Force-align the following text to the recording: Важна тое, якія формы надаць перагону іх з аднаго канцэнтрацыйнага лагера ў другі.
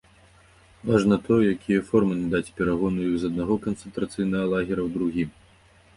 Важна 0.91 1.15
тое, 1.27 1.37
якія 1.55 1.81
формы 1.91 2.17
надаць 2.21 2.53
перагону 2.61 2.99
іх 3.11 3.15
з 3.25 3.33
аднаго 3.33 3.55
канцэнтрацыйнага 3.67 4.45
лагера 4.55 4.81
ў 4.87 4.95
другі. 4.97 5.23